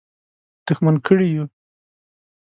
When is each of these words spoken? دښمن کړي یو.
دښمن 0.65 0.95
کړي 1.05 1.27
یو. 1.35 1.45